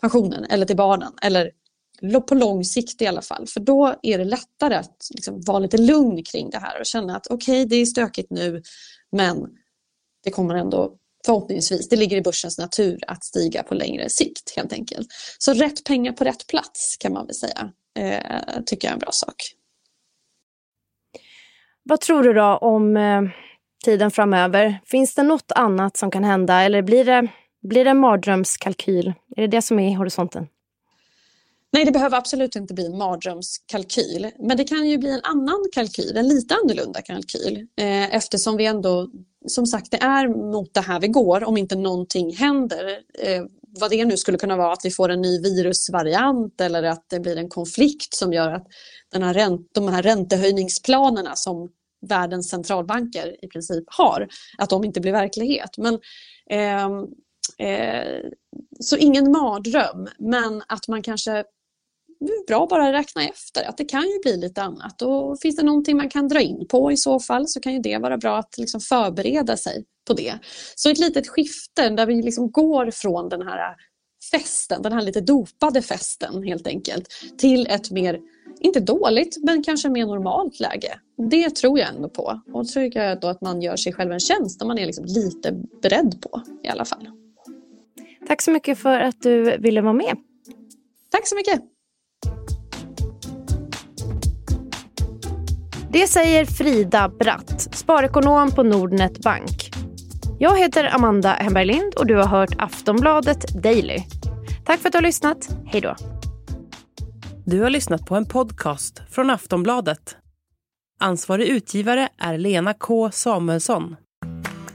pensionen 0.00 0.44
eller 0.44 0.66
till 0.66 0.76
barnen 0.76 1.12
eller 1.22 1.50
på 2.26 2.34
lång 2.34 2.64
sikt 2.64 3.02
i 3.02 3.06
alla 3.06 3.22
fall. 3.22 3.46
För 3.46 3.60
då 3.60 3.94
är 4.02 4.18
det 4.18 4.24
lättare 4.24 4.74
att 4.74 5.08
liksom 5.10 5.40
vara 5.40 5.58
lite 5.58 5.78
lugn 5.78 6.22
kring 6.24 6.50
det 6.50 6.58
här 6.58 6.80
och 6.80 6.86
känna 6.86 7.16
att 7.16 7.26
okej, 7.26 7.62
okay, 7.62 7.64
det 7.64 7.76
är 7.76 7.86
stökigt 7.86 8.30
nu 8.30 8.62
men 9.12 9.48
det 10.24 10.30
kommer 10.30 10.54
ändå 10.54 10.96
förhoppningsvis, 11.26 11.88
det 11.88 11.96
ligger 11.96 12.16
i 12.16 12.22
börsens 12.22 12.58
natur 12.58 12.98
att 13.06 13.24
stiga 13.24 13.62
på 13.62 13.74
längre 13.74 14.08
sikt 14.08 14.56
helt 14.56 14.72
enkelt. 14.72 15.08
Så 15.38 15.54
rätt 15.54 15.84
pengar 15.84 16.12
på 16.12 16.24
rätt 16.24 16.46
plats 16.46 16.96
kan 17.00 17.12
man 17.12 17.26
väl 17.26 17.34
säga, 17.34 17.70
eh, 17.98 18.62
tycker 18.66 18.88
jag 18.88 18.90
är 18.90 18.94
en 18.94 18.98
bra 18.98 19.12
sak. 19.12 19.34
Vad 21.82 22.00
tror 22.00 22.22
du 22.22 22.32
då 22.32 22.56
om 22.56 22.96
eh, 22.96 23.22
tiden 23.84 24.10
framöver? 24.10 24.80
Finns 24.86 25.14
det 25.14 25.22
något 25.22 25.52
annat 25.54 25.96
som 25.96 26.10
kan 26.10 26.24
hända 26.24 26.62
eller 26.62 26.82
blir 26.82 27.04
det, 27.04 27.28
blir 27.62 27.84
det 27.84 27.90
en 27.90 27.98
mardrömskalkyl? 27.98 29.12
Är 29.36 29.40
det 29.40 29.46
det 29.46 29.62
som 29.62 29.78
är 29.78 29.90
i 29.90 29.92
horisonten? 29.92 30.48
Nej, 31.72 31.84
det 31.84 31.92
behöver 31.92 32.16
absolut 32.16 32.56
inte 32.56 32.74
bli 32.74 32.86
en 32.86 32.98
mardrömskalkyl. 32.98 34.30
Men 34.38 34.56
det 34.56 34.64
kan 34.64 34.88
ju 34.88 34.98
bli 34.98 35.10
en 35.10 35.20
annan 35.22 35.64
kalkyl, 35.72 36.16
en 36.16 36.28
lite 36.28 36.54
annorlunda 36.54 37.02
kalkyl. 37.02 37.66
Eh, 37.76 38.14
eftersom 38.14 38.56
vi 38.56 38.66
ändå, 38.66 39.08
som 39.46 39.66
sagt, 39.66 39.90
det 39.90 39.96
är 40.02 40.52
mot 40.52 40.74
det 40.74 40.80
här 40.80 41.00
vi 41.00 41.08
går 41.08 41.44
om 41.44 41.56
inte 41.56 41.76
någonting 41.76 42.36
händer. 42.36 42.98
Eh, 43.18 43.42
vad 43.80 43.90
det 43.90 44.04
nu 44.04 44.16
skulle 44.16 44.38
kunna 44.38 44.56
vara, 44.56 44.72
att 44.72 44.84
vi 44.84 44.90
får 44.90 45.08
en 45.08 45.20
ny 45.20 45.40
virusvariant 45.40 46.60
eller 46.60 46.82
att 46.82 47.04
det 47.08 47.20
blir 47.20 47.36
en 47.36 47.48
konflikt 47.48 48.14
som 48.14 48.32
gör 48.32 48.52
att 48.52 48.66
den 49.12 49.22
här 49.22 49.34
ränt, 49.34 49.70
de 49.74 49.88
här 49.88 50.02
räntehöjningsplanerna 50.02 51.36
som 51.36 51.68
världens 52.06 52.48
centralbanker 52.48 53.44
i 53.44 53.48
princip 53.48 53.84
har, 53.86 54.28
att 54.58 54.70
de 54.70 54.84
inte 54.84 55.00
blir 55.00 55.12
verklighet. 55.12 55.78
Men 55.78 55.98
eh, 56.50 56.86
eh, 57.68 58.22
så 58.80 58.96
ingen 58.96 59.32
mardröm, 59.32 60.08
men 60.18 60.62
att 60.68 60.88
man 60.88 61.02
kanske 61.02 61.44
bra 62.46 62.62
att 62.62 62.68
bara 62.68 62.92
räkna 62.92 63.28
efter 63.28 63.68
att 63.68 63.76
det 63.76 63.84
kan 63.84 64.02
ju 64.02 64.18
bli 64.22 64.36
lite 64.36 64.62
annat. 64.62 65.02
Och 65.02 65.40
finns 65.40 65.56
det 65.56 65.62
någonting 65.62 65.96
man 65.96 66.10
kan 66.10 66.28
dra 66.28 66.40
in 66.40 66.66
på 66.68 66.92
i 66.92 66.96
så 66.96 67.20
fall 67.20 67.48
så 67.48 67.60
kan 67.60 67.72
ju 67.72 67.78
det 67.78 67.98
vara 67.98 68.18
bra 68.18 68.38
att 68.38 68.58
liksom 68.58 68.80
förbereda 68.80 69.56
sig 69.56 69.84
på 70.06 70.14
det. 70.14 70.38
Så 70.74 70.90
ett 70.90 70.98
litet 70.98 71.28
skifte 71.28 71.88
där 71.88 72.06
vi 72.06 72.22
liksom 72.22 72.50
går 72.50 72.90
från 72.90 73.28
den 73.28 73.42
här 73.42 73.76
festen, 74.30 74.82
den 74.82 74.92
här 74.92 75.02
lite 75.02 75.20
dopade 75.20 75.82
festen 75.82 76.42
helt 76.42 76.66
enkelt, 76.66 77.08
till 77.38 77.66
ett 77.66 77.90
mer, 77.90 78.20
inte 78.60 78.80
dåligt, 78.80 79.36
men 79.42 79.62
kanske 79.62 79.88
mer 79.88 80.06
normalt 80.06 80.60
läge. 80.60 80.98
Det 81.30 81.50
tror 81.50 81.78
jag 81.78 81.88
ändå 81.88 82.08
på. 82.08 82.40
Och 82.52 82.68
tror 82.68 82.96
jag 82.96 83.20
då 83.20 83.28
att 83.28 83.40
man 83.40 83.62
gör 83.62 83.76
sig 83.76 83.92
själv 83.92 84.12
en 84.12 84.20
tjänst 84.20 84.62
om 84.62 84.68
man 84.68 84.78
är 84.78 84.86
liksom 84.86 85.04
lite 85.04 85.52
beredd 85.82 86.22
på 86.22 86.42
i 86.64 86.68
alla 86.68 86.84
fall. 86.84 87.08
Tack 88.28 88.42
så 88.42 88.50
mycket 88.50 88.78
för 88.78 89.00
att 89.00 89.22
du 89.22 89.58
ville 89.58 89.80
vara 89.80 89.92
med. 89.92 90.16
Tack 91.10 91.28
så 91.28 91.36
mycket. 91.36 91.71
Det 95.92 96.06
säger 96.06 96.44
Frida 96.44 97.08
Bratt, 97.08 97.74
sparekonom 97.74 98.50
på 98.50 98.62
Nordnet 98.62 99.18
Bank. 99.18 99.70
Jag 100.38 100.58
heter 100.58 100.94
Amanda 100.94 101.32
Hemberg 101.32 101.64
Lind 101.64 101.94
och 101.96 102.06
du 102.06 102.16
har 102.16 102.26
hört 102.26 102.54
Aftonbladet 102.58 103.62
Daily. 103.62 103.98
Tack 104.64 104.80
för 104.80 104.88
att 104.88 104.92
du 104.92 104.96
har 104.98 105.02
lyssnat. 105.02 105.56
Hej 105.66 105.80
då. 105.80 105.96
Du 107.44 107.60
har 107.60 107.70
lyssnat 107.70 108.06
på 108.06 108.16
en 108.16 108.26
podcast 108.26 109.02
från 109.10 109.30
Aftonbladet. 109.30 110.16
Ansvarig 111.00 111.46
utgivare 111.46 112.08
är 112.18 112.38
Lena 112.38 112.74
K 112.74 113.10
Samuelsson. 113.10 113.96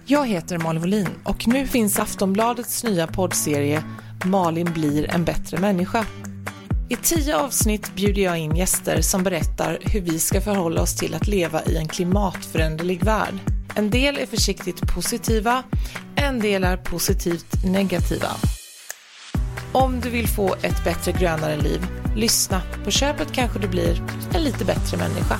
Jag 0.05 0.27
heter 0.27 0.57
Malin 0.57 0.81
Wollin 0.81 1.09
och 1.23 1.47
nu 1.47 1.67
finns 1.67 1.99
Aftonbladets 1.99 2.83
nya 2.83 3.07
poddserie 3.07 3.83
Malin 4.25 4.73
blir 4.73 5.09
en 5.09 5.25
bättre 5.25 5.57
människa 5.57 6.05
i 6.89 6.95
tio 6.95 7.37
avsnitt 7.37 7.95
bjuder 7.95 8.21
jag 8.21 8.37
in 8.37 8.55
gäster 8.55 9.01
som 9.01 9.23
berättar 9.23 9.77
hur 9.81 10.01
vi 10.01 10.19
ska 10.19 10.41
förhålla 10.41 10.81
oss 10.81 10.95
till 10.95 11.15
att 11.15 11.27
leva 11.27 11.63
i 11.63 11.77
en 11.77 11.87
klimatföränderlig 11.87 13.03
värld. 13.03 13.33
En 13.75 13.89
del 13.89 14.17
är 14.17 14.25
försiktigt 14.25 14.93
positiva, 14.95 15.63
en 16.15 16.39
del 16.39 16.63
är 16.63 16.77
positivt 16.77 17.63
negativa. 17.65 18.29
Om 19.71 19.99
du 19.99 20.09
vill 20.09 20.27
få 20.27 20.55
ett 20.61 20.83
bättre 20.83 21.11
grönare 21.11 21.61
liv, 21.61 21.87
lyssna. 22.15 22.61
På 22.83 22.91
köpet 22.91 23.31
kanske 23.31 23.59
du 23.59 23.67
blir 23.67 24.03
en 24.33 24.43
lite 24.43 24.65
bättre 24.65 24.97
människa. 24.97 25.39